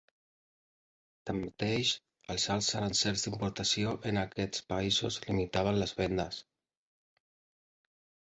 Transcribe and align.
Tanmateix, 1.29 1.89
els 2.35 2.45
alts 2.55 2.69
aranzels 2.79 3.25
d'importació 3.27 3.93
en 4.11 4.19
aquests 4.21 4.65
països 4.73 5.19
limitaven 5.27 5.77
les 5.83 5.93
vendes. 6.01 6.41